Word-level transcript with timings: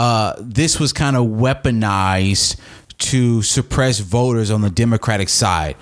uh, 0.00 0.34
this 0.40 0.80
was 0.80 0.94
kind 0.94 1.14
of 1.14 1.26
weaponized 1.26 2.58
to 2.96 3.42
suppress 3.42 3.98
voters 3.98 4.50
on 4.50 4.62
the 4.62 4.70
Democratic 4.70 5.28
side. 5.28 5.76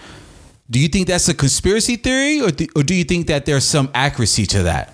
Do 0.69 0.81
you 0.81 0.89
think 0.89 1.07
that's 1.07 1.29
a 1.29 1.35
conspiracy 1.35 1.95
theory, 1.95 2.41
or 2.41 2.51
do, 2.51 2.67
or 2.75 2.83
do 2.83 2.97
you 2.97 3.05
think 3.05 3.29
that 3.29 3.47
there's 3.47 3.63
some 3.63 3.89
accuracy 3.95 4.45
to 4.47 4.65
that? 4.65 4.93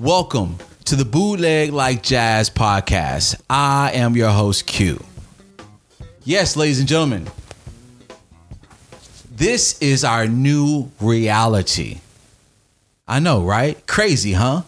Welcome 0.00 0.58
to 0.88 0.96
the 0.96 1.04
Bootleg 1.04 1.70
Like 1.70 2.02
Jazz 2.02 2.48
podcast. 2.48 3.38
I 3.50 3.90
am 3.92 4.16
your 4.16 4.30
host, 4.30 4.66
Q. 4.66 5.04
Yes, 6.24 6.56
ladies 6.56 6.78
and 6.78 6.88
gentlemen, 6.88 7.28
this 9.30 9.78
is 9.82 10.02
our 10.02 10.26
new 10.26 10.90
reality. 10.98 12.00
I 13.06 13.18
know, 13.18 13.42
right? 13.42 13.86
Crazy, 13.86 14.32
huh? 14.32 14.62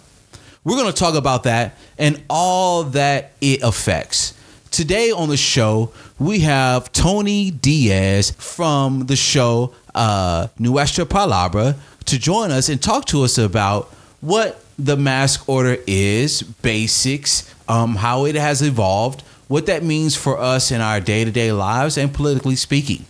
We're 0.62 0.76
going 0.76 0.92
to 0.92 0.98
talk 0.98 1.14
about 1.14 1.44
that 1.44 1.78
and 1.96 2.22
all 2.28 2.82
that 2.82 3.32
it 3.40 3.62
affects. 3.62 4.34
Today 4.70 5.12
on 5.12 5.30
the 5.30 5.38
show, 5.38 5.90
we 6.18 6.40
have 6.40 6.92
Tony 6.92 7.50
Diaz 7.50 8.32
from 8.32 9.06
the 9.06 9.16
show 9.16 9.72
uh, 9.94 10.48
Nuestra 10.58 11.06
Palabra 11.06 11.76
to 12.04 12.18
join 12.18 12.50
us 12.50 12.68
and 12.68 12.82
talk 12.82 13.06
to 13.06 13.22
us 13.22 13.38
about 13.38 13.86
what 14.20 14.59
the 14.84 14.96
mask 14.96 15.48
order 15.48 15.76
is, 15.86 16.42
basics, 16.42 17.52
um, 17.68 17.96
how 17.96 18.24
it 18.24 18.34
has 18.34 18.62
evolved, 18.62 19.22
what 19.48 19.66
that 19.66 19.82
means 19.82 20.16
for 20.16 20.38
us 20.38 20.70
in 20.70 20.80
our 20.80 21.00
day 21.00 21.24
to 21.24 21.30
day 21.30 21.52
lives, 21.52 21.98
and 21.98 22.12
politically 22.12 22.56
speaking. 22.56 23.04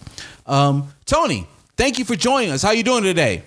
Um, 0.47 0.93
Tony, 1.07 1.47
thank 1.77 1.99
you 1.99 2.05
for 2.05 2.17
joining 2.17 2.51
us. 2.51 2.63
How 2.63 2.71
are 2.71 2.75
you 2.75 2.83
doing 2.83 3.05
today? 3.05 3.45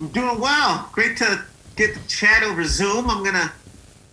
I'm 0.00 0.08
doing 0.08 0.40
well. 0.40 0.88
Great 0.92 1.16
to 1.18 1.42
get 1.76 1.94
the 1.94 2.08
chat 2.08 2.42
over 2.42 2.64
Zoom. 2.64 3.08
I'm 3.08 3.24
gonna 3.24 3.52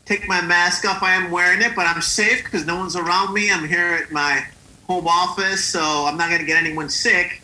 take 0.06 0.28
my 0.28 0.42
mask 0.42 0.86
off. 0.86 1.02
I 1.02 1.14
am 1.14 1.32
wearing 1.32 1.62
it, 1.62 1.76
but 1.76 1.88
I'm 1.88 2.02
safe 2.02 2.44
because 2.44 2.66
no 2.66 2.76
one's 2.76 2.96
around 2.96 3.34
me. 3.34 3.52
I'm 3.52 3.68
here 3.68 4.00
at 4.04 4.12
my 4.12 4.46
home 4.88 5.08
office, 5.08 5.64
so 5.64 5.82
I'm 5.82 6.18
not 6.18 6.30
gonna 6.30 6.44
get 6.44 6.58
anyone 6.64 6.90
sick. 6.90 7.42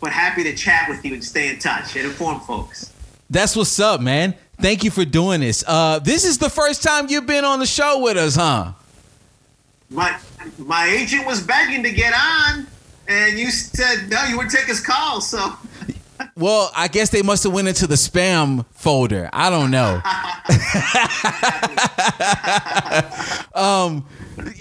But 0.00 0.12
happy 0.12 0.44
to 0.44 0.54
chat 0.54 0.88
with 0.88 1.04
you 1.04 1.14
and 1.14 1.24
stay 1.24 1.48
in 1.48 1.58
touch 1.58 1.96
and 1.96 2.06
inform 2.06 2.40
folks. 2.40 2.92
That's 3.30 3.56
what's 3.56 3.80
up, 3.80 4.00
man. 4.00 4.34
Thank 4.58 4.84
you 4.84 4.90
for 4.90 5.04
doing 5.04 5.40
this. 5.40 5.64
Uh, 5.66 5.98
this 5.98 6.24
is 6.24 6.38
the 6.38 6.50
first 6.50 6.82
time 6.82 7.06
you've 7.08 7.26
been 7.26 7.44
on 7.44 7.58
the 7.58 7.66
show 7.66 8.00
with 8.00 8.16
us, 8.16 8.36
huh? 8.36 8.72
My 9.90 10.18
my 10.58 10.86
agent 10.86 11.26
was 11.26 11.42
begging 11.42 11.82
to 11.82 11.92
get 11.92 12.14
on, 12.14 12.66
and 13.08 13.38
you 13.38 13.50
said 13.50 14.08
no, 14.08 14.24
you 14.24 14.36
wouldn't 14.36 14.54
take 14.54 14.66
his 14.66 14.80
call. 14.80 15.20
So, 15.20 15.52
well, 16.36 16.70
I 16.74 16.88
guess 16.88 17.10
they 17.10 17.22
must 17.22 17.44
have 17.44 17.52
went 17.52 17.68
into 17.68 17.86
the 17.86 17.96
spam 17.96 18.64
folder. 18.72 19.28
I 19.32 19.50
don't 19.50 19.70
know. 19.70 20.00
um, 23.54 24.06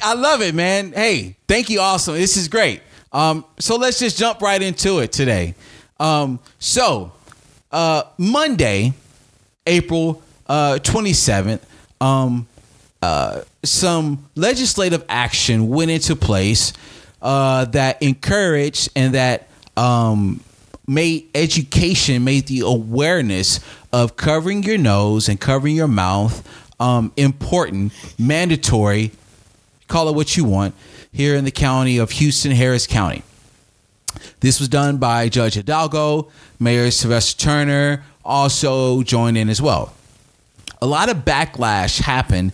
I 0.02 0.13
love 0.16 0.41
it, 0.41 0.55
man. 0.55 0.91
Hey, 0.91 1.35
thank 1.47 1.69
you. 1.69 1.80
Awesome. 1.80 2.16
This 2.16 2.38
is 2.38 2.47
great. 2.47 2.81
Um, 3.11 3.45
so 3.59 3.75
let's 3.75 4.00
just 4.00 4.17
jump 4.17 4.41
right 4.41 4.61
into 4.61 5.00
it 5.00 5.11
today. 5.11 5.55
Um, 6.00 6.39
so 6.59 7.11
uh, 7.72 8.03
Monday 8.17 8.94
April 9.66 10.22
uh, 10.47 10.80
27th, 10.81 11.61
um, 12.02 12.47
uh, 13.02 13.42
some 13.64 14.30
legislative 14.36 15.03
action 15.08 15.69
went 15.69 15.92
into 15.92 16.16
place 16.16 16.73
uh, 17.22 17.66
that 17.66 18.02
encouraged 18.02 18.90
and 18.96 19.13
that 19.13 19.47
um, 19.78 20.41
made 20.88 21.29
education, 21.34 22.23
made 22.23 22.47
the 22.47 22.62
awareness 22.62 23.59
of 23.91 24.18
covering 24.18 24.63
your 24.63 24.78
nose 24.78 25.29
and 25.29 25.40
covering 25.40 25.75
your 25.75 25.88
mouth 25.88 26.47
um, 26.79 27.13
important, 27.16 27.94
mandatory, 28.19 29.12
call 29.88 30.09
it 30.09 30.16
what 30.16 30.35
you 30.35 30.44
want, 30.44 30.75
here 31.12 31.35
in 31.35 31.46
the 31.46 31.52
county 31.52 31.97
of 31.97 32.12
Houston, 32.12 32.52
Harris 32.52 32.88
County. 32.88 33.23
This 34.41 34.59
was 34.59 34.68
done 34.68 34.97
by 34.97 35.29
Judge 35.29 35.53
Hidalgo, 35.53 36.29
Mayor 36.59 36.91
Sylvester 36.91 37.40
Turner, 37.40 38.03
also 38.23 39.03
joined 39.03 39.38
in 39.38 39.50
as 39.50 39.61
well. 39.61 39.94
A 40.81 40.88
lot 40.88 41.09
of 41.09 41.17
backlash 41.17 42.01
happened 42.01 42.51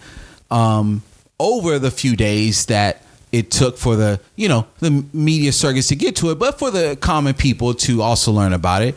um, 0.51 1.01
over 1.39 1.79
the 1.79 1.91
few 1.91 2.15
days 2.15 2.65
that 2.67 3.03
it 3.31 3.51
took 3.51 3.77
for 3.77 3.95
the 3.95 4.19
you 4.35 4.47
know 4.47 4.65
the 4.79 5.05
media 5.13 5.51
circus 5.51 5.87
to 5.87 5.95
get 5.95 6.15
to 6.17 6.31
it, 6.31 6.39
but 6.39 6.57
for 6.57 6.71
the 6.71 6.97
common 6.99 7.33
people 7.33 7.73
to 7.75 8.01
also 8.01 8.31
learn 8.31 8.53
about 8.53 8.81
it. 8.81 8.95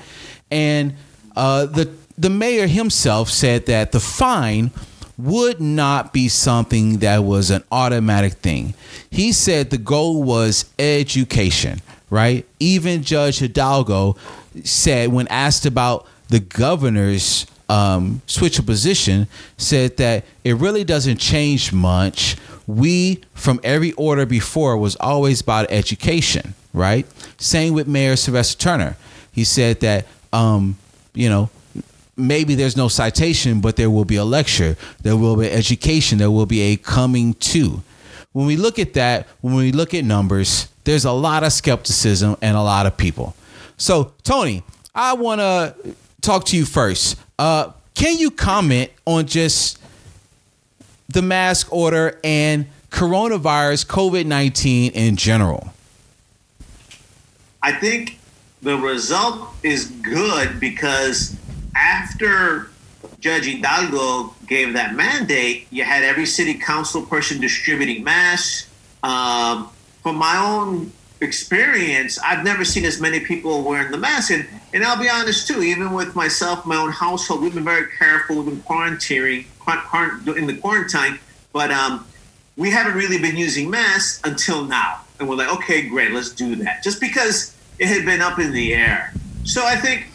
And 0.51 0.95
uh, 1.37 1.67
the 1.67 1.91
the 2.17 2.31
mayor 2.31 2.67
himself 2.67 3.29
said 3.29 3.67
that 3.67 3.93
the 3.93 4.01
fine 4.01 4.71
would 5.19 5.61
not 5.61 6.13
be 6.13 6.29
something 6.29 6.99
that 6.99 7.19
was 7.19 7.51
an 7.51 7.63
automatic 7.71 8.35
thing. 8.35 8.75
He 9.11 9.33
said 9.33 9.71
the 9.71 9.79
goal 9.79 10.23
was 10.23 10.65
education, 10.79 11.81
right? 12.11 12.47
Even 12.59 13.03
Judge 13.03 13.39
Hidalgo 13.39 14.17
said 14.65 15.13
when 15.13 15.29
asked 15.29 15.67
about 15.67 16.07
the 16.33 16.41
governor's 16.41 17.47
um, 17.69 18.23
switch 18.27 18.59
of 18.59 18.65
position 18.65 19.29
said 19.59 19.99
that 19.99 20.25
it 20.45 20.55
really 20.57 20.83
doesn't 20.83 21.19
change 21.19 21.75
much. 21.75 22.37
We, 22.67 23.21
from 23.35 23.61
every 23.63 23.93
order 23.93 24.25
before, 24.25 24.79
was 24.79 24.97
always 24.97 25.43
about 25.43 25.71
education, 25.71 26.55
right? 26.73 27.07
Same 27.37 27.75
with 27.75 27.87
Mayor 27.87 28.17
Sylvester 28.17 28.59
Turner. 28.59 28.97
He 29.31 29.45
said 29.45 29.81
that, 29.81 30.07
um, 30.33 30.79
you 31.13 31.29
know, 31.29 31.51
maybe 32.17 32.55
there's 32.55 32.79
no 32.79 32.89
citation, 32.89 33.61
but 33.61 33.77
there 33.77 33.91
will 33.91 34.07
be 34.07 34.17
a 34.17 34.25
lecture, 34.25 34.79
there 35.03 35.19
will 35.19 35.37
be 35.37 35.51
education, 35.51 36.17
there 36.17 36.31
will 36.31 36.47
be 36.47 36.63
a 36.63 36.77
coming 36.77 37.35
to. 37.35 37.83
When 38.33 38.47
we 38.47 38.57
look 38.57 38.79
at 38.79 38.95
that, 38.95 39.29
when 39.43 39.55
we 39.55 39.71
look 39.71 39.93
at 39.93 40.03
numbers, 40.07 40.69
there's 40.85 41.05
a 41.05 41.13
lot 41.13 41.45
of 41.45 41.53
skepticism 41.53 42.39
and 42.41 42.57
a 42.57 42.63
lot 42.63 42.87
of 42.87 42.97
people. 42.97 43.37
So, 43.77 44.15
Tony, 44.23 44.63
I 44.95 45.13
want 45.13 45.41
to 45.43 45.75
talk 46.23 46.45
to 46.47 46.57
you 46.57 46.65
first. 46.65 47.17
Uh, 47.39 47.73
can 47.95 48.19
you 48.19 48.31
comment 48.31 48.91
on 49.05 49.27
just 49.27 49.79
the 51.09 51.21
mask 51.21 51.71
order 51.73 52.19
and 52.25 52.67
coronavirus, 52.91 53.87
COVID 53.87 54.25
19 54.25 54.93
in 54.93 55.17
general? 55.17 55.73
I 57.63 57.73
think 57.73 58.19
the 58.63 58.77
result 58.77 59.49
is 59.63 59.87
good 59.87 60.59
because 60.59 61.37
after 61.77 62.71
Judge 63.21 63.47
Hidalgo 63.47 64.35
gave 64.47 64.73
that 64.73 64.95
mandate, 64.95 65.67
you 65.71 65.85
had 65.85 66.03
every 66.03 66.27
city 66.27 66.55
council 66.55 67.03
person 67.03 67.41
distributing 67.41 68.03
masks. 68.05 68.69
Um, 69.03 69.69
from 70.03 70.17
my 70.17 70.37
own 70.37 70.93
experience, 71.23 72.19
I've 72.19 72.45
never 72.45 72.65
seen 72.65 72.85
as 72.85 73.01
many 73.01 73.21
people 73.21 73.63
wearing 73.63 73.91
the 73.91 73.99
mask. 73.99 74.31
And, 74.31 74.47
and 74.75 74.85
I'll 74.85 75.01
be 75.01 75.09
honest 75.09 75.47
too, 75.47 75.63
even 75.63 75.93
with 75.93 76.15
myself, 76.15 76.67
my 76.67 76.77
own 76.77 76.91
household, 76.91 77.43
we've 77.43 77.55
been 77.55 77.65
very 77.65 77.87
careful. 77.97 78.37
We've 78.37 78.47
been 78.47 78.63
quarantining 78.63 79.47
in 80.37 80.47
the 80.47 80.57
quarantine, 80.57 81.19
but 81.53 81.71
um, 81.71 82.07
we 82.57 82.71
haven't 82.71 82.95
really 82.95 83.19
been 83.19 83.37
using 83.37 83.71
masks 83.71 84.21
until 84.25 84.65
now. 84.65 85.01
And 85.19 85.29
we're 85.29 85.37
like, 85.37 85.53
okay, 85.55 85.89
great, 85.89 86.11
let's 86.11 86.31
do 86.31 86.57
that. 86.57 86.83
Just 86.83 87.01
because 87.01 87.57
it 87.79 87.87
had 87.87 88.05
been 88.05 88.21
up 88.21 88.39
in 88.39 88.53
the 88.53 88.75
air. 88.75 89.13
So 89.45 89.65
I 89.65 89.77
think, 89.77 90.07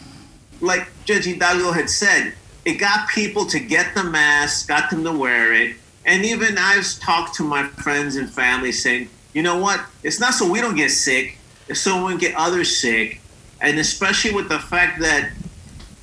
like 0.60 0.88
Judge 1.04 1.24
Hidalgo 1.24 1.72
had 1.72 1.88
said, 1.88 2.34
it 2.64 2.74
got 2.74 3.08
people 3.08 3.46
to 3.46 3.58
get 3.58 3.94
the 3.94 4.04
mask, 4.04 4.68
got 4.68 4.90
them 4.90 5.04
to 5.04 5.12
wear 5.12 5.54
it. 5.54 5.76
And 6.04 6.24
even 6.24 6.58
I've 6.58 6.86
talked 7.00 7.34
to 7.36 7.42
my 7.42 7.66
friends 7.68 8.16
and 8.16 8.28
family 8.28 8.72
saying, 8.72 9.08
you 9.32 9.42
know 9.42 9.58
what? 9.58 9.80
It's 10.02 10.20
not 10.20 10.34
so 10.34 10.50
we 10.50 10.60
don't 10.60 10.76
get 10.76 10.90
sick, 10.90 11.38
it's 11.68 11.80
so 11.80 12.06
we 12.06 12.16
get 12.16 12.34
others 12.34 12.76
sick. 12.76 13.20
And 13.60 13.78
especially 13.78 14.32
with 14.32 14.48
the 14.48 14.58
fact 14.58 15.00
that 15.00 15.32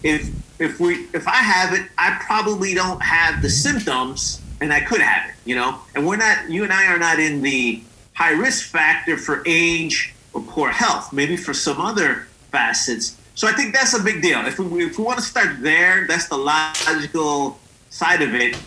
if 0.03 0.29
if 0.59 0.79
we 0.79 1.07
if 1.13 1.27
I 1.27 1.37
have 1.37 1.73
it, 1.73 1.87
I 1.97 2.17
probably 2.21 2.73
don't 2.73 3.01
have 3.01 3.41
the 3.41 3.49
symptoms 3.49 4.41
and 4.61 4.71
I 4.71 4.79
could 4.81 5.01
have 5.01 5.29
it, 5.29 5.35
you 5.45 5.55
know? 5.55 5.79
And 5.95 6.05
we're 6.05 6.17
not 6.17 6.49
you 6.49 6.63
and 6.63 6.71
I 6.71 6.87
are 6.87 6.99
not 6.99 7.19
in 7.19 7.41
the 7.41 7.81
high 8.13 8.31
risk 8.31 8.69
factor 8.69 9.17
for 9.17 9.43
age 9.45 10.13
or 10.33 10.41
poor 10.41 10.69
health, 10.69 11.11
maybe 11.11 11.35
for 11.37 11.53
some 11.53 11.79
other 11.79 12.27
facets. 12.51 13.17
So 13.35 13.47
I 13.47 13.51
think 13.51 13.73
that's 13.73 13.93
a 13.93 14.01
big 14.01 14.21
deal. 14.21 14.45
If 14.45 14.59
we, 14.59 14.85
if 14.85 14.97
we 14.97 15.03
want 15.03 15.19
to 15.19 15.25
start 15.25 15.61
there, 15.61 16.05
that's 16.07 16.29
the 16.29 16.37
logical 16.37 17.59
side 17.89 18.21
of 18.21 18.33
it. 18.33 18.57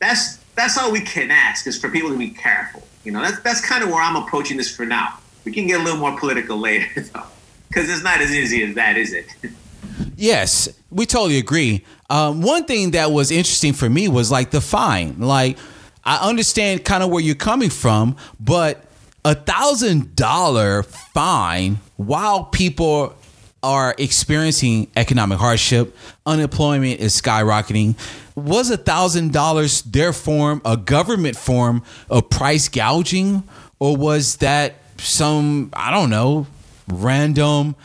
That's 0.00 0.38
that's 0.56 0.78
all 0.78 0.90
we 0.90 1.00
can 1.00 1.30
ask 1.30 1.66
is 1.66 1.78
for 1.78 1.88
people 1.88 2.10
to 2.10 2.18
be 2.18 2.30
careful. 2.30 2.82
You 3.04 3.12
know, 3.12 3.20
that's 3.20 3.40
that's 3.40 3.60
kind 3.60 3.84
of 3.84 3.90
where 3.90 4.02
I'm 4.02 4.16
approaching 4.16 4.56
this 4.56 4.74
for 4.74 4.84
now. 4.84 5.18
We 5.44 5.52
can 5.52 5.66
get 5.66 5.80
a 5.80 5.84
little 5.84 6.00
more 6.00 6.18
political 6.18 6.58
later, 6.58 7.00
though, 7.14 7.22
because 7.68 7.88
it's 7.88 8.02
not 8.02 8.20
as 8.20 8.32
easy 8.34 8.62
as 8.64 8.74
that, 8.74 8.96
is 8.96 9.12
it? 9.12 9.26
yes, 10.16 10.68
we 10.90 11.06
totally 11.06 11.38
agree. 11.38 11.84
Um, 12.10 12.42
one 12.42 12.64
thing 12.64 12.92
that 12.92 13.12
was 13.12 13.30
interesting 13.30 13.72
for 13.72 13.88
me 13.88 14.08
was 14.08 14.30
like 14.30 14.50
the 14.50 14.60
fine. 14.60 15.20
Like, 15.20 15.58
I 16.04 16.28
understand 16.28 16.84
kind 16.84 17.02
of 17.02 17.10
where 17.10 17.22
you're 17.22 17.34
coming 17.34 17.70
from, 17.70 18.16
but 18.40 18.84
a 19.24 19.34
thousand 19.34 20.16
dollar 20.16 20.82
fine 20.82 21.78
while 21.96 22.44
people 22.44 23.14
are 23.62 23.94
experiencing 23.98 24.90
economic 24.96 25.38
hardship, 25.38 25.96
unemployment 26.24 27.00
is 27.00 27.20
skyrocketing. 27.20 27.96
Was 28.34 28.70
a 28.70 28.76
thousand 28.76 29.32
dollars 29.32 29.82
their 29.82 30.12
form, 30.12 30.60
a 30.64 30.76
government 30.76 31.36
form 31.36 31.82
of 32.10 32.28
price 32.30 32.68
gouging, 32.68 33.42
or 33.78 33.96
was 33.96 34.36
that 34.36 34.74
some 34.98 35.70
I 35.72 35.90
don't 35.90 36.10
know, 36.10 36.46
random, 36.88 37.76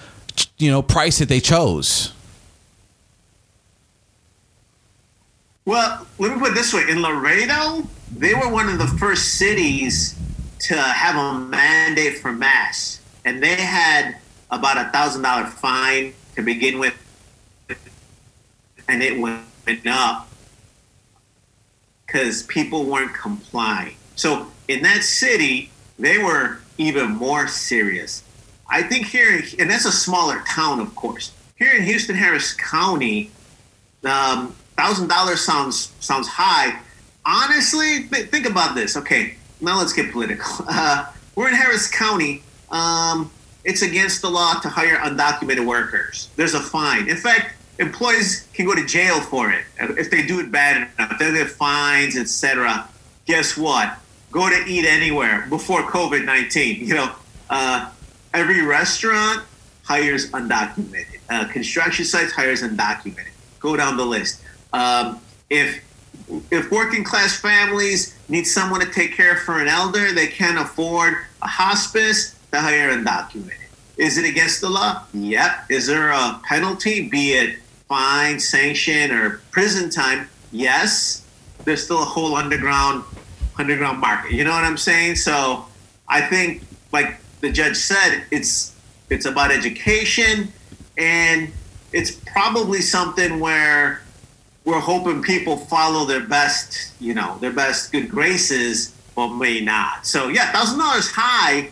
you 0.57 0.69
know, 0.69 0.81
price 0.81 1.19
that 1.19 1.29
they 1.29 1.39
chose? 1.39 2.13
Well, 5.65 6.05
let 6.17 6.33
me 6.33 6.39
put 6.39 6.51
it 6.51 6.55
this 6.55 6.73
way: 6.73 6.83
in 6.89 7.01
Laredo, 7.01 7.87
they 8.15 8.33
were 8.33 8.49
one 8.49 8.67
of 8.67 8.77
the 8.77 8.87
first 8.87 9.35
cities 9.35 10.15
to 10.59 10.75
have 10.75 11.15
a 11.15 11.39
mandate 11.39 12.17
for 12.17 12.31
masks, 12.31 12.99
and 13.25 13.41
they 13.41 13.55
had 13.55 14.17
about 14.51 14.77
a 14.77 14.89
thousand 14.89 15.21
dollar 15.21 15.45
fine 15.45 16.13
to 16.35 16.41
begin 16.41 16.79
with, 16.79 16.93
and 18.87 19.01
it 19.01 19.17
went 19.19 19.87
up 19.87 20.27
because 22.05 22.43
people 22.43 22.85
weren't 22.85 23.13
complying. 23.13 23.95
So 24.15 24.47
in 24.67 24.83
that 24.83 25.03
city, 25.03 25.71
they 25.97 26.17
were 26.17 26.59
even 26.77 27.11
more 27.11 27.47
serious. 27.47 28.23
I 28.69 28.83
think 28.83 29.07
here, 29.07 29.41
and 29.59 29.69
that's 29.69 29.85
a 29.85 29.91
smaller 29.91 30.43
town, 30.47 30.79
of 30.79 30.95
course. 30.95 31.33
Here 31.57 31.73
in 31.73 31.83
Houston 31.83 32.15
Harris 32.15 32.53
County, 32.53 33.31
um, 34.03 34.55
thousand 34.77 35.07
dollars 35.07 35.41
sounds 35.41 35.93
sounds 35.99 36.27
high. 36.27 36.79
Honestly, 37.25 38.07
th- 38.07 38.29
think 38.29 38.49
about 38.49 38.75
this. 38.75 38.97
Okay, 38.97 39.35
now 39.59 39.77
let's 39.77 39.93
get 39.93 40.11
political. 40.11 40.65
Uh, 40.69 41.05
we're 41.35 41.47
in 41.47 41.55
Harris 41.55 41.89
County. 41.89 42.43
Um, 42.71 43.31
it's 43.63 43.81
against 43.81 44.21
the 44.21 44.29
law 44.29 44.55
to 44.55 44.69
hire 44.69 44.97
undocumented 44.97 45.65
workers. 45.65 46.29
There's 46.35 46.53
a 46.53 46.59
fine. 46.59 47.09
In 47.09 47.17
fact, 47.17 47.55
employees 47.79 48.47
can 48.53 48.65
go 48.65 48.75
to 48.75 48.85
jail 48.85 49.19
for 49.19 49.51
it 49.51 49.63
if 49.79 50.09
they 50.09 50.25
do 50.25 50.39
it 50.39 50.51
bad 50.51 50.89
enough. 50.97 51.19
They 51.19 51.31
get 51.31 51.49
fines, 51.49 52.17
etc. 52.17 52.87
Guess 53.25 53.57
what? 53.57 53.97
Go 54.31 54.49
to 54.49 54.65
eat 54.65 54.85
anywhere 54.85 55.45
before 55.49 55.81
COVID 55.83 56.25
nineteen. 56.25 56.85
You 56.85 56.95
know, 56.95 57.11
uh, 57.49 57.89
every 58.33 58.61
restaurant 58.61 59.43
hires 59.83 60.31
undocumented. 60.31 61.19
Uh, 61.29 61.45
construction 61.47 62.05
sites 62.05 62.31
hires 62.31 62.61
undocumented. 62.61 63.31
Go 63.59 63.75
down 63.75 63.97
the 63.97 64.05
list. 64.05 64.41
Um, 64.73 65.19
if 65.49 65.83
if 66.49 66.71
working 66.71 67.03
class 67.03 67.37
families 67.37 68.17
need 68.29 68.45
someone 68.45 68.79
to 68.79 68.91
take 68.91 69.13
care 69.13 69.35
for 69.35 69.59
an 69.59 69.67
elder, 69.67 70.13
they 70.13 70.27
can't 70.27 70.57
afford 70.57 71.17
a 71.41 71.47
hospice, 71.47 72.35
they 72.51 72.59
hire 72.59 72.91
undocumented. 72.91 73.57
Is 73.97 74.17
it 74.17 74.25
against 74.25 74.61
the 74.61 74.69
law? 74.69 75.03
Yep. 75.13 75.65
Is 75.69 75.87
there 75.87 76.09
a 76.09 76.39
penalty, 76.43 77.07
be 77.09 77.33
it 77.33 77.59
fine, 77.87 78.39
sanction, 78.39 79.11
or 79.11 79.41
prison 79.51 79.89
time? 79.89 80.29
Yes. 80.51 81.25
There's 81.65 81.83
still 81.83 82.01
a 82.01 82.05
whole 82.05 82.35
underground 82.35 83.03
underground 83.57 83.99
market. 83.99 84.31
You 84.31 84.43
know 84.43 84.51
what 84.51 84.63
I'm 84.63 84.77
saying? 84.77 85.15
So 85.17 85.65
I 86.07 86.21
think, 86.21 86.63
like 86.91 87.19
the 87.41 87.51
judge 87.51 87.77
said, 87.77 88.23
it's 88.31 88.75
it's 89.09 89.25
about 89.25 89.51
education, 89.51 90.51
and 90.97 91.51
it's 91.93 92.11
probably 92.11 92.81
something 92.81 93.39
where 93.39 94.01
we're 94.65 94.79
hoping 94.79 95.21
people 95.21 95.57
follow 95.57 96.05
their 96.05 96.21
best, 96.21 96.93
you 96.99 97.13
know, 97.13 97.37
their 97.39 97.51
best 97.51 97.91
good 97.91 98.09
graces, 98.09 98.95
but 99.15 99.29
may 99.29 99.61
not. 99.61 100.05
So 100.05 100.29
yeah, 100.29 100.51
thousand 100.51 100.79
dollars 100.79 101.11
high. 101.11 101.69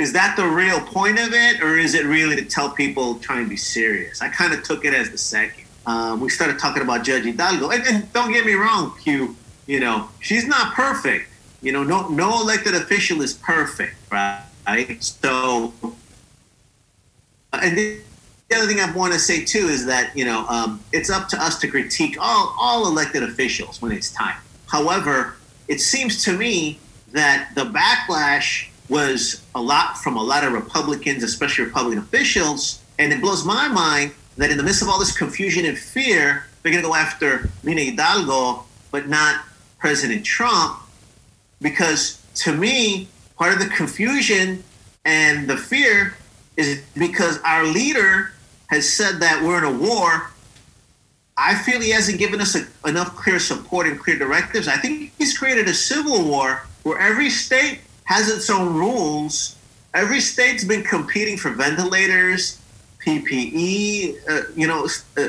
Is 0.00 0.14
that 0.14 0.34
the 0.34 0.46
real 0.46 0.80
point 0.80 1.18
of 1.18 1.34
it, 1.34 1.60
or 1.62 1.76
is 1.76 1.94
it 1.94 2.06
really 2.06 2.34
to 2.36 2.44
tell 2.44 2.70
people 2.70 3.16
trying 3.16 3.44
to 3.44 3.50
be 3.50 3.56
serious? 3.58 4.22
I 4.22 4.28
kind 4.30 4.54
of 4.54 4.62
took 4.62 4.86
it 4.86 4.94
as 4.94 5.10
the 5.10 5.18
second. 5.18 5.64
Um, 5.84 6.20
we 6.20 6.30
started 6.30 6.58
talking 6.58 6.82
about 6.82 7.04
Judge 7.04 7.24
Hidalgo, 7.24 7.68
and, 7.68 7.86
and 7.86 8.10
don't 8.14 8.32
get 8.32 8.46
me 8.46 8.54
wrong, 8.54 8.96
Q. 9.02 9.36
You 9.66 9.78
know, 9.78 10.08
she's 10.20 10.46
not 10.46 10.72
perfect. 10.72 11.28
You 11.60 11.72
know, 11.72 11.84
no 11.84 12.08
no 12.08 12.40
elected 12.40 12.74
official 12.74 13.20
is 13.20 13.34
perfect, 13.34 13.94
right? 14.10 14.42
So, 15.00 15.74
and 17.52 17.76
the 17.76 18.00
other 18.54 18.66
thing 18.66 18.80
I 18.80 18.90
want 18.96 19.12
to 19.12 19.18
say 19.18 19.44
too 19.44 19.68
is 19.68 19.84
that 19.84 20.16
you 20.16 20.24
know 20.24 20.46
um, 20.48 20.82
it's 20.92 21.10
up 21.10 21.28
to 21.28 21.42
us 21.42 21.58
to 21.58 21.68
critique 21.68 22.16
all 22.18 22.56
all 22.58 22.86
elected 22.86 23.22
officials 23.22 23.82
when 23.82 23.92
it's 23.92 24.10
time. 24.10 24.38
However, 24.66 25.36
it 25.68 25.82
seems 25.82 26.24
to 26.24 26.32
me 26.32 26.78
that 27.12 27.50
the 27.54 27.66
backlash 27.66 28.70
was 28.90 29.42
a 29.54 29.62
lot 29.62 29.96
from 29.96 30.16
a 30.16 30.22
lot 30.22 30.44
of 30.44 30.52
Republicans, 30.52 31.22
especially 31.22 31.64
Republican 31.64 32.00
officials, 32.00 32.82
and 32.98 33.12
it 33.12 33.20
blows 33.20 33.44
my 33.46 33.68
mind 33.68 34.12
that 34.36 34.50
in 34.50 34.56
the 34.56 34.62
midst 34.62 34.82
of 34.82 34.88
all 34.88 34.98
this 34.98 35.16
confusion 35.16 35.64
and 35.64 35.78
fear, 35.78 36.46
they're 36.62 36.72
going 36.72 36.82
to 36.82 36.88
go 36.88 36.94
after 36.94 37.48
Lina 37.62 37.82
Hidalgo, 37.82 38.64
but 38.90 39.08
not 39.08 39.44
President 39.78 40.24
Trump, 40.26 40.80
because 41.62 42.20
to 42.34 42.54
me, 42.54 43.08
part 43.36 43.52
of 43.54 43.60
the 43.60 43.68
confusion 43.74 44.62
and 45.04 45.48
the 45.48 45.56
fear 45.56 46.16
is 46.56 46.82
because 46.96 47.38
our 47.42 47.64
leader 47.64 48.32
has 48.66 48.90
said 48.92 49.20
that 49.20 49.42
we're 49.42 49.58
in 49.58 49.64
a 49.64 49.78
war. 49.78 50.30
I 51.36 51.54
feel 51.54 51.80
he 51.80 51.90
hasn't 51.90 52.18
given 52.18 52.40
us 52.40 52.54
a, 52.54 52.66
enough 52.86 53.16
clear 53.16 53.38
support 53.38 53.86
and 53.86 53.98
clear 53.98 54.18
directives. 54.18 54.68
I 54.68 54.76
think 54.76 55.12
he's 55.16 55.36
created 55.36 55.68
a 55.68 55.74
civil 55.74 56.24
war 56.24 56.66
where 56.82 56.98
every 56.98 57.30
state 57.30 57.80
has 58.10 58.28
its 58.28 58.50
own 58.50 58.74
rules. 58.74 59.54
Every 59.94 60.20
state's 60.20 60.64
been 60.64 60.82
competing 60.82 61.36
for 61.36 61.50
ventilators, 61.50 62.60
PPE, 63.06 64.28
uh, 64.28 64.42
you 64.56 64.66
know, 64.66 64.88
uh, 65.16 65.28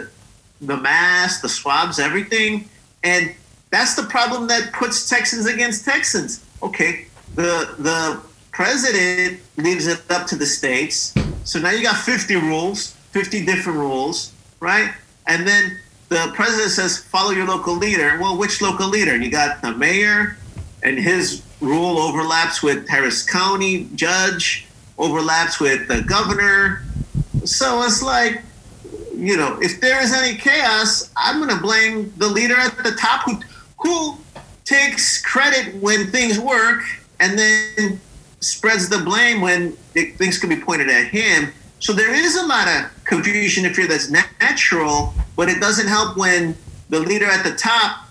the 0.62 0.78
masks, 0.78 1.44
the 1.44 1.50
swabs, 1.50 2.00
everything. 2.00 2.68
And 3.04 3.36
that's 3.70 3.96
the 3.96 4.04
problem 4.04 4.48
that 4.48 4.74
puts 4.74 5.08
Texans 5.08 5.46
against 5.46 5.86
Texans. 5.86 6.44
Okay, 6.64 7.06
the 7.36 7.76
the 7.78 8.20
president 8.52 9.40
leaves 9.58 9.86
it 9.86 10.02
up 10.10 10.26
to 10.28 10.36
the 10.36 10.46
states. 10.48 11.14
So 11.44 11.60
now 11.60 11.70
you 11.70 11.84
got 11.84 11.98
50 11.98 12.36
rules, 12.36 12.94
50 13.12 13.46
different 13.46 13.78
rules, 13.78 14.34
right? 14.60 14.92
And 15.28 15.48
then 15.48 15.80
the 16.10 16.32
president 16.34 16.72
says, 16.72 16.98
follow 16.98 17.32
your 17.32 17.48
local 17.48 17.76
leader. 17.76 18.18
Well, 18.20 18.38
which 18.38 18.60
local 18.62 18.90
leader? 18.90 19.16
You 19.16 19.30
got 19.32 19.62
the 19.62 19.72
mayor, 19.72 20.38
and 20.84 20.98
his 20.98 21.44
rule 21.60 22.00
overlaps 22.00 22.64
with 22.64 22.88
Harris 22.88 23.24
County 23.24 23.88
judge, 23.96 24.68
overlaps 24.98 25.60
with 25.60 25.88
the 25.88 26.02
governor. 26.02 26.84
So 27.46 27.84
it's 27.84 28.02
like, 28.02 28.42
you 29.16 29.38
know, 29.38 29.60
if 29.62 29.80
there 29.80 30.02
is 30.02 30.14
any 30.14 30.38
chaos, 30.38 31.12
I'm 31.16 31.38
going 31.38 31.56
to 31.56 31.62
blame 31.62 32.14
the 32.18 32.28
leader 32.28 32.56
at 32.56 32.76
the 32.84 32.92
top 32.94 33.24
who, 33.24 33.40
who 33.80 34.18
takes 34.66 35.22
credit 35.22 35.76
when 35.82 36.08
things 36.08 36.40
work 36.40 36.82
and 37.20 37.38
then 37.38 38.00
spreads 38.40 38.90
the 38.90 39.00
blame 39.00 39.42
when 39.42 39.78
it, 39.94 40.18
things 40.18 40.40
can 40.40 40.50
be 40.50 40.56
pointed 40.56 40.90
at 40.90 41.08
him. 41.08 41.52
So 41.80 41.94
there 41.94 42.14
is 42.14 42.36
a 42.36 42.46
lot 42.46 42.68
of 42.68 43.04
confusion 43.06 43.66
and 43.66 43.76
fear 43.76 43.88
that's 43.88 44.10
natural, 44.10 45.14
but 45.36 45.50
it 45.50 45.60
doesn't 45.60 45.88
help 45.88 46.18
when 46.18 46.56
the 46.90 47.00
leader 47.00 47.26
at 47.26 47.44
the 47.44 47.56
top 47.56 48.08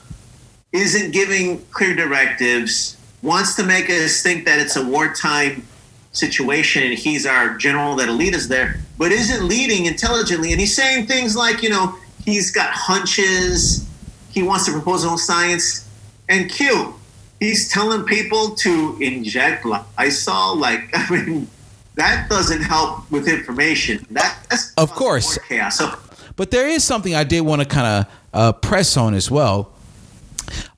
isn't 0.72 1.12
giving 1.12 1.64
clear 1.66 1.94
directives, 1.94 2.96
wants 3.22 3.54
to 3.56 3.62
make 3.64 3.90
us 3.90 4.22
think 4.22 4.44
that 4.44 4.58
it's 4.58 4.76
a 4.76 4.84
wartime 4.84 5.66
situation 6.12 6.82
and 6.82 6.94
he's 6.94 7.26
our 7.26 7.56
general 7.56 7.96
that'll 7.96 8.14
lead 8.14 8.34
us 8.34 8.46
there, 8.46 8.80
but 8.98 9.12
isn't 9.12 9.46
leading 9.46 9.86
intelligently. 9.86 10.52
And 10.52 10.60
he's 10.60 10.74
saying 10.74 11.06
things 11.06 11.36
like, 11.36 11.62
you 11.62 11.70
know, 11.70 11.96
he's 12.24 12.50
got 12.50 12.70
hunches, 12.70 13.88
he 14.30 14.42
wants 14.42 14.66
to 14.66 14.72
propose 14.72 15.02
his 15.02 15.10
own 15.10 15.18
science. 15.18 15.88
And 16.28 16.50
Q, 16.50 16.94
he's 17.40 17.70
telling 17.70 18.04
people 18.04 18.54
to 18.56 18.96
inject 19.00 19.64
Lysol. 19.64 20.56
Like, 20.56 20.90
I 20.94 21.10
mean, 21.10 21.48
that 21.96 22.28
doesn't 22.28 22.62
help 22.62 23.10
with 23.10 23.28
information. 23.28 24.06
That, 24.10 24.46
That's 24.48 24.72
of 24.74 24.92
course 24.92 25.38
chaos. 25.48 25.78
So, 25.78 25.92
but 26.36 26.50
there 26.50 26.68
is 26.68 26.84
something 26.84 27.14
I 27.14 27.24
did 27.24 27.42
want 27.42 27.62
to 27.62 27.68
kind 27.68 27.86
of 27.86 28.12
uh, 28.32 28.52
press 28.52 28.96
on 28.96 29.14
as 29.14 29.30
well, 29.30 29.72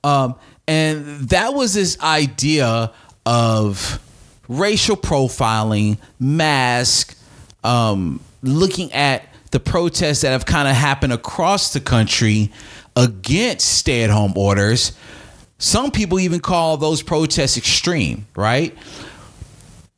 um, 0.05 0.37
and 0.67 1.29
that 1.29 1.55
was 1.55 1.75
this 1.75 2.01
idea 2.01 2.93
of 3.27 4.01
racial 4.49 4.97
profiling, 4.97 5.99
mask, 6.19 7.17
um, 7.65 8.21
looking 8.43 8.93
at 8.93 9.25
the 9.51 9.61
protests 9.61 10.23
that 10.23 10.31
have 10.31 10.47
kind 10.47 10.67
of 10.69 10.75
happened 10.75 11.13
across 11.13 11.73
the 11.73 11.81
country 11.81 12.51
against 12.97 13.79
stay-at-home 13.79 14.33
orders. 14.37 14.93
Some 15.59 15.91
people 15.91 16.19
even 16.19 16.41
call 16.41 16.77
those 16.77 17.03
protests 17.03 17.57
extreme, 17.57 18.27
right? 18.35 18.77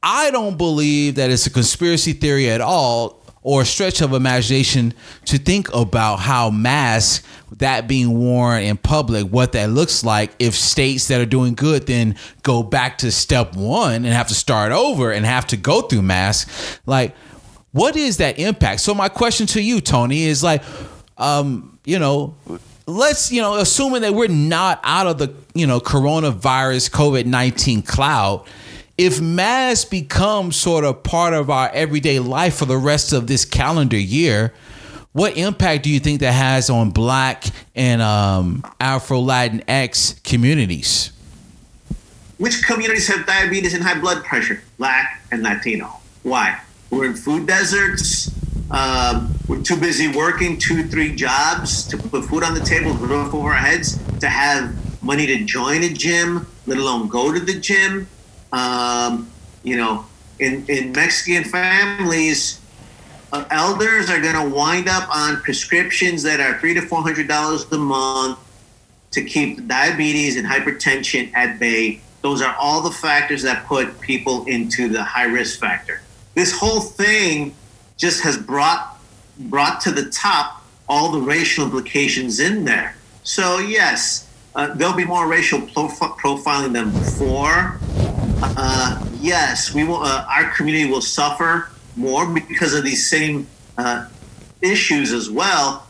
I 0.03 0.31
don't 0.31 0.59
believe 0.59 1.15
that 1.15 1.31
it's 1.31 1.47
a 1.47 1.51
conspiracy 1.51 2.13
theory 2.13 2.51
at 2.51 2.61
all 2.61 3.23
or 3.43 3.63
a 3.63 3.65
stretch 3.65 4.01
of 4.01 4.13
imagination 4.13 4.93
to 5.27 5.39
think 5.39 5.73
about 5.75 6.17
how 6.17 6.51
masks 6.51 7.27
that 7.59 7.87
being 7.87 8.19
worn 8.19 8.63
in 8.63 8.77
public, 8.77 9.27
what 9.27 9.53
that 9.53 9.71
looks 9.71 10.05
like 10.05 10.33
if 10.39 10.55
states 10.55 11.09
that 11.09 11.21
are 11.21 11.27
doing 11.27 11.55
good 11.55 11.87
then 11.87 12.17
go 12.43 12.63
back 12.63 12.99
to 12.99 13.11
step 13.11 13.55
one 13.55 14.05
and 14.05 14.07
have 14.07 14.29
to 14.29 14.35
start 14.35 14.73
over 14.73 15.13
and 15.13 15.25
have 15.25 15.47
to 15.47 15.57
go 15.57 15.83
through 15.83 16.03
masks. 16.03 16.81
Like, 16.87 17.15
what 17.73 17.97
is 17.97 18.19
that 18.19 18.39
impact? 18.39 18.81
So 18.81 18.95
my 18.95 19.09
question 19.09 19.47
to 19.49 19.61
you, 19.61 19.81
Tony, 19.81 20.25
is 20.25 20.43
like, 20.43 20.63
um, 21.19 21.79
you 21.85 21.99
know, 21.99 22.37
let's 22.87 23.33
you 23.33 23.41
know, 23.41 23.57
assuming 23.57 24.03
that 24.03 24.15
we're 24.15 24.29
not 24.29 24.81
out 24.85 25.07
of 25.07 25.19
the 25.19 25.35
you 25.55 25.67
know 25.67 25.81
coronavirus 25.81 26.91
COVID 26.91 27.27
nineteen 27.27 27.83
cloud 27.83 28.47
if 28.97 29.21
masks 29.21 29.85
become 29.85 30.53
sort 30.53 30.85
of 30.85 31.03
part 31.03 31.35
of 31.35 31.51
our 31.51 31.69
everyday 31.71 32.21
life 32.21 32.57
for 32.57 32.65
the 32.65 32.77
rest 32.77 33.13
of 33.13 33.27
this 33.27 33.45
calendar 33.45 33.99
year, 33.99 34.53
what 35.15 35.37
impact 35.37 35.85
do 35.85 35.91
you 35.91 36.01
think 36.01 36.21
that 36.21 36.33
has 36.33 36.69
on 36.69 36.91
Black 36.91 37.45
and 37.77 38.03
um, 38.03 38.65
Afro 38.81 39.21
Latinx 39.21 40.23
communities? 40.25 41.13
Which 42.39 42.65
communities 42.65 43.07
have 43.07 43.25
diabetes 43.25 43.75
and 43.75 43.85
high 43.85 43.99
blood 43.99 44.25
pressure? 44.25 44.61
Black 44.77 45.23
and 45.31 45.45
Latino. 45.45 46.01
Why? 46.25 46.61
We're 46.91 47.07
in 47.07 47.15
food 47.15 47.47
deserts. 47.47 48.33
Um, 48.73 49.33
we're 49.47 49.63
too 49.63 49.77
busy 49.77 50.09
working 50.09 50.59
two, 50.59 50.83
three 50.89 51.15
jobs 51.15 51.87
to 51.89 51.97
put 51.97 52.25
food 52.25 52.43
on 52.43 52.55
the 52.55 52.65
table, 52.65 52.93
roof 52.95 53.33
over 53.33 53.51
our 53.51 53.55
heads, 53.55 54.01
to 54.19 54.29
have 54.29 54.75
money 55.01 55.27
to 55.27 55.45
join 55.45 55.85
a 55.85 55.91
gym, 55.91 56.45
let 56.67 56.79
alone 56.79 57.07
go 57.07 57.33
to 57.33 57.39
the 57.39 57.61
gym. 57.61 58.09
Um, 58.53 59.31
you 59.63 59.77
know, 59.77 60.07
in, 60.41 60.67
in 60.67 60.91
Mexican 60.91 61.45
families, 61.45 62.61
elders 63.51 64.11
are 64.11 64.21
going 64.21 64.35
to 64.35 64.55
wind 64.55 64.89
up 64.89 65.09
on 65.15 65.37
prescriptions 65.43 66.23
that 66.23 66.41
are 66.41 66.59
three 66.61 66.75
to 66.75 66.83
four 66.83 67.03
hundred 67.03 67.27
dollars 67.29 67.71
a 67.73 67.79
month 67.79 68.39
to 69.13 69.25
keep 69.25 69.67
diabetes 69.67 70.37
and 70.37 70.47
hypertension 70.47 71.33
at 71.35 71.59
bay. 71.59 72.01
Those 72.23 72.43
are 72.43 72.55
all 72.59 72.81
the 72.83 72.91
factors 72.91 73.43
that 73.43 73.67
put 73.67 74.01
people 74.01 74.45
into 74.47 74.89
the 74.89 75.03
high 75.03 75.27
risk 75.27 75.61
factor. 75.61 76.01
This 76.35 76.57
whole 76.59 76.81
thing 76.81 77.55
just 77.97 78.23
has 78.23 78.37
brought 78.37 78.99
brought 79.39 79.81
to 79.83 79.91
the 79.91 80.11
top 80.11 80.63
all 80.89 81.11
the 81.11 81.21
racial 81.21 81.65
implications 81.65 82.41
in 82.41 82.65
there. 82.65 82.97
So 83.23 83.59
yes, 83.59 84.31
uh, 84.55 84.75
there'll 84.75 84.97
be 84.97 85.05
more 85.05 85.27
racial 85.27 85.61
profi- 85.61 86.17
profiling 86.19 86.73
than 86.73 86.91
before. 86.91 87.79
Uh, 88.43 89.05
yes, 89.21 89.75
we 89.75 89.85
will. 89.85 90.03
Uh, 90.03 90.27
our 90.29 90.51
community 90.51 90.91
will 90.91 91.01
suffer 91.01 91.71
more 91.97 92.27
because 92.27 92.75
of 92.75 92.85
these 92.85 93.09
same 93.09 93.47
uh, 93.79 94.09
issues 94.61 95.13
as 95.13 95.31
well. 95.31 95.87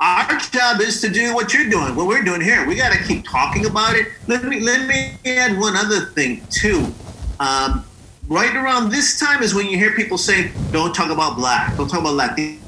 Our 0.00 0.38
job 0.38 0.80
is 0.80 1.00
to 1.02 1.08
do 1.08 1.34
what 1.34 1.54
you're 1.54 1.68
doing, 1.68 1.94
what 1.94 2.06
we're 2.06 2.22
doing 2.22 2.40
here. 2.40 2.66
We 2.66 2.74
got 2.74 2.92
to 2.92 3.02
keep 3.04 3.24
talking 3.24 3.66
about 3.66 3.94
it. 3.94 4.08
Let 4.26 4.44
me 4.44 4.58
let 4.60 4.88
me 4.88 5.14
add 5.24 5.58
one 5.58 5.76
other 5.76 6.06
thing 6.06 6.44
too. 6.50 6.92
Um, 7.38 7.84
right 8.26 8.54
around 8.54 8.90
this 8.90 9.20
time 9.20 9.42
is 9.42 9.54
when 9.54 9.66
you 9.66 9.78
hear 9.78 9.92
people 9.92 10.18
say, 10.18 10.50
"Don't 10.72 10.94
talk 10.94 11.10
about 11.10 11.36
black. 11.36 11.76
Don't 11.76 11.88
talk 11.88 12.00
about 12.00 12.14
Latino. 12.14 12.60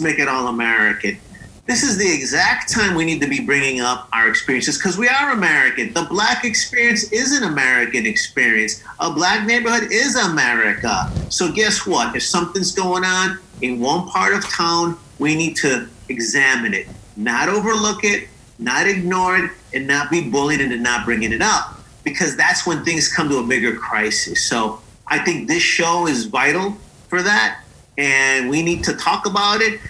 Make 0.00 0.18
it 0.18 0.26
all 0.26 0.48
American." 0.48 1.18
This 1.66 1.84
is 1.84 1.96
the 1.96 2.12
exact 2.12 2.72
time 2.72 2.96
we 2.96 3.04
need 3.04 3.20
to 3.20 3.28
be 3.28 3.40
bringing 3.40 3.80
up 3.80 4.08
our 4.12 4.28
experiences 4.28 4.78
because 4.78 4.98
we 4.98 5.08
are 5.08 5.30
American. 5.30 5.92
The 5.92 6.02
black 6.02 6.44
experience 6.44 7.12
is 7.12 7.32
an 7.32 7.44
American 7.44 8.04
experience. 8.04 8.82
A 8.98 9.12
black 9.12 9.46
neighborhood 9.46 9.92
is 9.92 10.16
America. 10.16 11.10
So, 11.28 11.52
guess 11.52 11.86
what? 11.86 12.16
If 12.16 12.24
something's 12.24 12.72
going 12.72 13.04
on 13.04 13.38
in 13.60 13.78
one 13.78 14.08
part 14.08 14.34
of 14.34 14.44
town, 14.48 14.98
we 15.20 15.36
need 15.36 15.54
to 15.56 15.88
examine 16.08 16.74
it, 16.74 16.88
not 17.16 17.48
overlook 17.48 18.02
it, 18.02 18.28
not 18.58 18.88
ignore 18.88 19.36
it, 19.36 19.50
and 19.72 19.86
not 19.86 20.10
be 20.10 20.28
bullied 20.28 20.60
into 20.60 20.78
not 20.78 21.04
bringing 21.04 21.32
it 21.32 21.42
up 21.42 21.78
because 22.02 22.36
that's 22.36 22.66
when 22.66 22.84
things 22.84 23.12
come 23.12 23.28
to 23.28 23.38
a 23.38 23.46
bigger 23.46 23.76
crisis. 23.76 24.42
So, 24.42 24.80
I 25.06 25.20
think 25.20 25.46
this 25.46 25.62
show 25.62 26.08
is 26.08 26.26
vital 26.26 26.76
for 27.06 27.22
that, 27.22 27.62
and 27.96 28.50
we 28.50 28.62
need 28.62 28.82
to 28.84 28.96
talk 28.96 29.26
about 29.26 29.60
it 29.60 29.80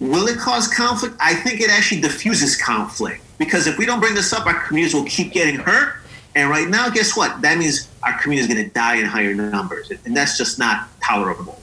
Will 0.00 0.28
it 0.28 0.38
cause 0.38 0.68
conflict? 0.68 1.16
I 1.20 1.34
think 1.34 1.60
it 1.60 1.70
actually 1.70 2.00
diffuses 2.00 2.56
conflict 2.56 3.22
because 3.38 3.66
if 3.66 3.78
we 3.78 3.86
don't 3.86 4.00
bring 4.00 4.14
this 4.14 4.32
up, 4.32 4.46
our 4.46 4.60
communities 4.66 4.94
will 4.94 5.04
keep 5.04 5.32
getting 5.32 5.56
hurt. 5.56 5.94
And 6.34 6.50
right 6.50 6.68
now, 6.68 6.88
guess 6.88 7.16
what? 7.16 7.40
That 7.42 7.58
means 7.58 7.88
our 8.02 8.16
community 8.20 8.48
is 8.48 8.54
going 8.54 8.68
to 8.68 8.72
die 8.72 8.96
in 8.96 9.06
higher 9.06 9.34
numbers, 9.34 9.90
and 10.04 10.16
that's 10.16 10.38
just 10.38 10.58
not 10.58 10.88
tolerable. 11.02 11.60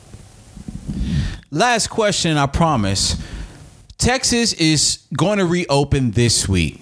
Last 1.49 1.87
question, 1.87 2.35
I 2.35 2.47
promise. 2.47 3.21
Texas 3.97 4.51
is 4.53 4.99
going 5.15 5.37
to 5.37 5.45
reopen 5.45 6.11
this 6.11 6.49
week. 6.49 6.81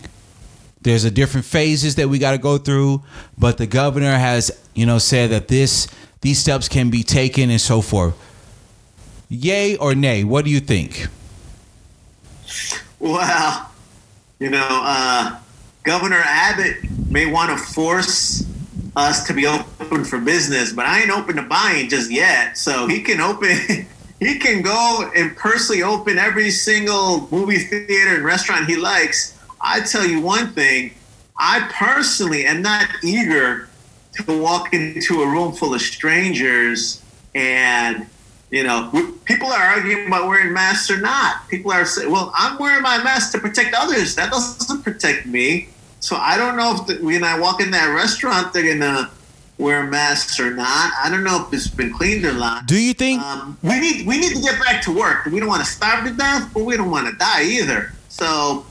There's 0.82 1.04
a 1.04 1.12
different 1.12 1.46
phases 1.46 1.96
that 1.96 2.10
we 2.10 2.18
got 2.18 2.32
to 2.32 2.38
go 2.40 2.58
through, 2.58 3.04
but 3.38 3.58
the 3.58 3.68
governor 3.68 4.18
has, 4.18 4.52
you 4.74 4.86
know, 4.86 4.98
said 4.98 5.30
that 5.30 5.48
this 5.48 5.88
these 6.22 6.40
steps 6.40 6.68
can 6.68 6.90
be 6.90 7.04
taken 7.04 7.50
and 7.50 7.62
so 7.62 7.82
forth. 7.82 8.16
Yay 9.30 9.76
or 9.78 9.94
nay? 9.94 10.24
What 10.24 10.46
do 10.46 10.52
you 10.52 10.60
think? 10.60 11.08
Well, 13.04 13.70
you 14.40 14.50
know, 14.50 14.66
uh, 14.82 15.38
Governor 15.84 16.22
Abbott 16.24 16.78
may 17.10 17.26
want 17.26 17.50
to 17.50 17.62
force 17.74 18.50
us 18.96 19.28
to 19.28 19.34
be 19.34 19.46
open 19.46 20.06
for 20.06 20.22
business, 20.22 20.72
but 20.72 20.86
I 20.86 21.02
ain't 21.02 21.10
open 21.10 21.36
to 21.36 21.42
buying 21.42 21.90
just 21.90 22.10
yet. 22.10 22.58
So 22.58 22.88
he 22.88 23.02
can 23.02 23.20
open, 23.20 23.58
he 24.22 24.40
can 24.40 24.62
go 24.62 25.12
and 25.14 25.36
personally 25.36 25.84
open 25.84 26.18
every 26.18 26.50
single 26.50 27.28
movie 27.30 27.58
theater 27.58 28.16
and 28.16 28.24
restaurant 28.24 28.68
he 28.68 28.78
likes. 28.78 29.38
I 29.60 29.82
tell 29.82 30.06
you 30.06 30.22
one 30.22 30.54
thing, 30.54 30.94
I 31.38 31.70
personally 31.74 32.46
am 32.46 32.62
not 32.62 32.88
eager 33.04 33.68
to 34.14 34.42
walk 34.42 34.74
into 34.74 35.24
a 35.24 35.28
room 35.28 35.52
full 35.52 35.74
of 35.74 35.82
strangers 35.82 37.04
and 37.36 38.08
you 38.54 38.64
know, 38.64 38.92
people 39.26 39.48
are 39.48 39.64
arguing 39.64 40.06
about 40.06 40.28
wearing 40.28 40.54
masks 40.54 40.92
or 40.92 41.02
not. 41.02 41.50
People 41.50 41.72
are 41.72 41.86
saying, 41.86 42.12
"Well, 42.12 42.32
I'm 42.36 42.60
wearing 42.60 42.84
my 42.84 43.04
mask 43.04 43.32
to 43.32 43.40
protect 43.40 43.74
others. 43.74 44.14
That 44.14 44.32
doesn't 44.32 44.84
protect 44.84 45.26
me." 45.26 45.70
So 46.00 46.16
I 46.18 46.38
don't 46.38 46.56
know 46.56 46.76
if 46.76 46.86
the, 46.86 47.04
when 47.04 47.24
I 47.24 47.40
walk 47.40 47.62
in 47.62 47.72
that 47.72 47.88
restaurant, 47.88 48.54
they're 48.54 48.78
gonna 48.78 49.10
wear 49.58 49.88
masks 49.88 50.40
or 50.40 50.54
not. 50.54 50.92
I 51.04 51.10
don't 51.10 51.24
know 51.24 51.48
if 51.48 51.52
it's 51.52 51.68
been 51.68 51.92
cleaned 51.92 52.26
or 52.26 52.34
not. 52.34 52.68
Do 52.68 52.80
you 52.80 52.94
think 52.94 53.24
um, 53.24 53.58
we 53.64 53.80
need 53.80 54.06
we 54.06 54.20
need 54.20 54.36
to 54.36 54.42
get 54.42 54.60
back 54.60 54.84
to 54.84 54.96
work? 54.96 55.26
We 55.26 55.40
don't 55.40 55.50
want 55.50 55.66
to 55.66 55.72
starve 55.72 56.06
to 56.06 56.14
death, 56.14 56.52
but 56.54 56.64
we 56.64 56.78
don't 56.78 56.92
want 56.92 57.10
to 57.10 57.18
die 57.18 57.46
either. 57.46 57.92
So 58.10 58.68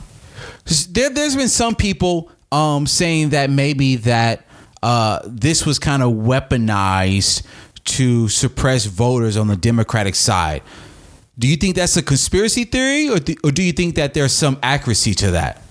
there, 0.90 1.10
has 1.12 1.34
been 1.34 1.48
some 1.48 1.74
people 1.74 2.30
um, 2.52 2.86
saying 2.86 3.30
that 3.30 3.50
maybe 3.50 3.96
that 3.96 4.44
uh, 4.82 5.20
this 5.26 5.66
was 5.66 5.80
kind 5.80 6.04
of 6.04 6.12
weaponized 6.12 7.42
to 7.84 8.28
suppress 8.28 8.84
voters 8.86 9.36
on 9.36 9.48
the 9.48 9.56
Democratic 9.56 10.14
side. 10.14 10.62
Do 11.38 11.48
you 11.48 11.56
think 11.56 11.76
that's 11.76 11.96
a 11.96 12.02
conspiracy 12.02 12.64
theory, 12.64 13.08
or 13.08 13.18
do, 13.18 13.34
or 13.42 13.50
do 13.50 13.62
you 13.62 13.72
think 13.72 13.94
that 13.96 14.14
there's 14.14 14.32
some 14.32 14.58
accuracy 14.62 15.14
to 15.14 15.30
that? 15.32 15.62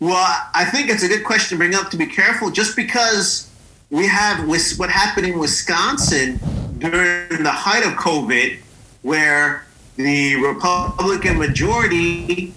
Well, 0.00 0.48
I 0.54 0.64
think 0.66 0.90
it's 0.90 1.02
a 1.02 1.08
good 1.08 1.24
question 1.24 1.58
to 1.58 1.64
bring 1.64 1.74
up 1.74 1.90
to 1.90 1.96
be 1.96 2.06
careful, 2.06 2.50
just 2.50 2.76
because 2.76 3.50
we 3.90 4.06
have 4.06 4.46
what 4.46 4.90
happened 4.90 5.26
in 5.26 5.38
Wisconsin 5.38 6.38
during 6.78 7.42
the 7.42 7.50
height 7.50 7.84
of 7.84 7.94
COVID, 7.94 8.58
where 9.02 9.66
the 9.96 10.36
Republican 10.36 11.38
majority 11.38 12.54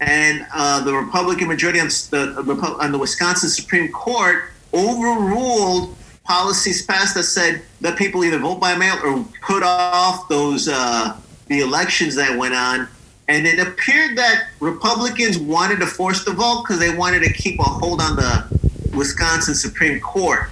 and 0.00 0.46
uh, 0.52 0.82
the 0.82 0.94
Republican 0.94 1.46
majority 1.46 1.78
on 1.78 1.86
the, 1.88 2.76
on 2.80 2.90
the 2.90 2.98
Wisconsin 2.98 3.50
Supreme 3.50 3.92
Court 3.92 4.44
overruled 4.72 5.94
policies 6.24 6.82
passed 6.82 7.14
that 7.14 7.24
said 7.24 7.62
that 7.80 7.98
people 7.98 8.24
either 8.24 8.38
vote 8.38 8.60
by 8.60 8.76
mail 8.76 8.96
or 9.02 9.24
put 9.42 9.62
off 9.62 10.28
those 10.28 10.68
uh, 10.68 11.16
the 11.46 11.60
elections 11.60 12.14
that 12.14 12.38
went 12.38 12.54
on. 12.54 12.88
And 13.28 13.46
it 13.46 13.58
appeared 13.58 14.18
that 14.18 14.48
Republicans 14.58 15.38
wanted 15.38 15.78
to 15.80 15.86
force 15.86 16.24
the 16.24 16.32
vote 16.32 16.62
because 16.62 16.80
they 16.80 16.94
wanted 16.94 17.22
to 17.22 17.32
keep 17.32 17.60
a 17.60 17.62
hold 17.62 18.00
on 18.00 18.16
the 18.16 18.60
Wisconsin 18.96 19.54
Supreme 19.54 20.00
Court. 20.00 20.50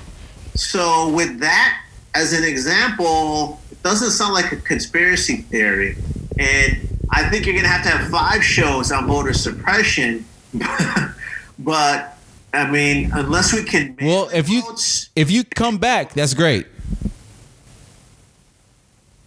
So, 0.55 1.09
with 1.11 1.39
that 1.41 1.83
as 2.15 2.33
an 2.33 2.45
example, 2.45 3.61
it 3.71 3.83
doesn't 3.83 4.11
sound 4.11 4.35
like 4.35 4.53
a 4.53 4.57
conspiracy 4.57 5.39
theory. 5.39 5.97
And 6.39 6.89
I 7.11 7.29
think 7.29 7.47
you're 7.47 7.55
going 7.55 7.65
to 7.65 7.71
have 7.71 7.85
to 7.85 7.91
have 7.91 8.11
five 8.11 8.45
shows 8.45 8.93
on 8.93 9.07
voter 9.07 9.33
suppression. 9.33 10.25
but 11.59 12.18
I 12.53 12.71
mean, 12.71 13.11
unless 13.13 13.53
we 13.53 13.63
can. 13.65 13.97
Well, 14.01 14.31
if 14.33 14.49
you 14.49 14.63
votes, 14.63 15.11
if 15.15 15.31
you 15.31 15.45
come 15.45 15.79
back, 15.79 16.15
that's 16.15 16.35
great. 16.35 16.67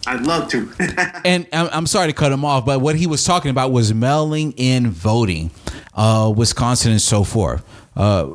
I'd 0.08 0.22
love 0.22 0.50
to. 0.50 0.72
and 1.26 1.48
I'm 1.54 1.86
sorry 1.86 2.08
to 2.08 2.14
cut 2.14 2.32
him 2.32 2.44
off, 2.44 2.66
but 2.66 2.82
what 2.82 2.96
he 2.96 3.06
was 3.06 3.24
talking 3.24 3.52
about 3.52 3.72
was 3.72 3.94
mailing 3.94 4.54
in 4.54 4.90
voting, 4.90 5.52
uh, 5.94 6.34
Wisconsin 6.36 6.92
and 6.92 7.02
so 7.02 7.24
forth. 7.24 7.64
Uh, 7.96 8.32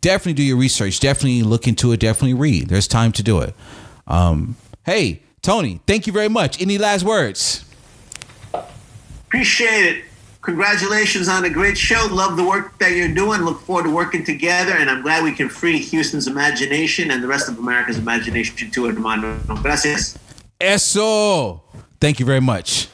definitely 0.00 0.34
do 0.34 0.44
your 0.44 0.56
research. 0.56 1.00
Definitely 1.00 1.42
look 1.42 1.66
into 1.66 1.90
it. 1.92 1.98
Definitely 2.00 2.34
read. 2.34 2.68
There's 2.68 2.86
time 2.86 3.10
to 3.12 3.22
do 3.22 3.40
it. 3.40 3.54
Um, 4.06 4.56
hey, 4.86 5.22
Tony, 5.42 5.80
thank 5.86 6.06
you 6.06 6.12
very 6.12 6.28
much. 6.28 6.62
Any 6.62 6.78
last 6.78 7.02
words? 7.02 7.64
Appreciate 9.26 9.96
it. 9.96 10.04
Congratulations 10.42 11.28
on 11.28 11.44
a 11.44 11.50
great 11.50 11.76
show. 11.76 12.06
Love 12.10 12.36
the 12.36 12.44
work 12.44 12.78
that 12.78 12.92
you're 12.92 13.14
doing. 13.14 13.42
Look 13.42 13.60
forward 13.60 13.84
to 13.84 13.90
working 13.90 14.24
together. 14.24 14.72
And 14.72 14.88
I'm 14.90 15.02
glad 15.02 15.24
we 15.24 15.32
can 15.32 15.48
free 15.48 15.78
Houston's 15.78 16.26
imagination 16.26 17.10
and 17.10 17.22
the 17.22 17.28
rest 17.28 17.48
of 17.48 17.58
America's 17.58 17.98
imagination 17.98 18.70
too, 18.70 18.86
hermano. 18.86 19.38
Gracias. 19.62 20.18
Eso. 20.60 21.62
Thank 22.00 22.20
you 22.20 22.26
very 22.26 22.40
much. 22.40 22.88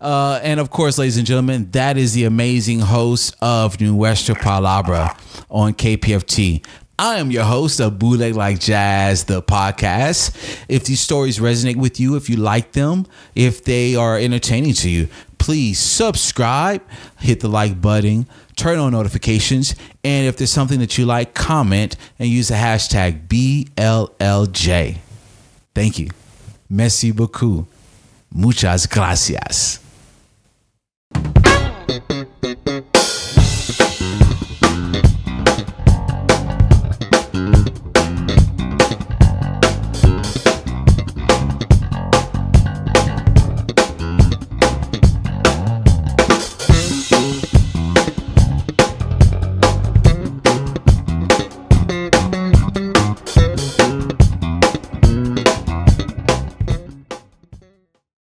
Uh, 0.00 0.38
and 0.42 0.60
of 0.60 0.70
course, 0.70 0.96
ladies 0.98 1.16
and 1.16 1.26
gentlemen, 1.26 1.70
that 1.72 1.96
is 1.96 2.14
the 2.14 2.24
amazing 2.24 2.80
host 2.80 3.34
of 3.40 3.80
Nuestra 3.80 4.36
Palabra 4.36 5.18
on 5.50 5.74
KPFT. 5.74 6.64
I 7.00 7.20
am 7.20 7.30
your 7.30 7.44
host 7.44 7.80
of 7.80 7.98
Bootleg 7.98 8.34
Like 8.34 8.58
Jazz, 8.58 9.24
the 9.24 9.40
podcast. 9.40 10.64
If 10.68 10.84
these 10.84 11.00
stories 11.00 11.38
resonate 11.38 11.76
with 11.76 12.00
you, 12.00 12.16
if 12.16 12.28
you 12.28 12.36
like 12.36 12.72
them, 12.72 13.06
if 13.36 13.62
they 13.62 13.94
are 13.94 14.18
entertaining 14.18 14.72
to 14.74 14.90
you, 14.90 15.08
please 15.48 15.78
subscribe, 15.78 16.82
hit 17.20 17.40
the 17.40 17.48
like 17.48 17.80
button, 17.80 18.26
turn 18.54 18.78
on 18.78 18.92
notifications, 18.92 19.74
and 20.04 20.26
if 20.26 20.36
there's 20.36 20.52
something 20.52 20.78
that 20.78 20.98
you 20.98 21.06
like, 21.06 21.32
comment 21.32 21.96
and 22.18 22.28
use 22.28 22.48
the 22.48 22.54
hashtag 22.54 23.26
BLLJ. 23.28 24.98
Thank 25.74 25.98
you. 25.98 26.10
Merci 26.68 27.12
beaucoup. 27.12 27.66
Muchas 28.30 28.86
gracias. 28.86 29.80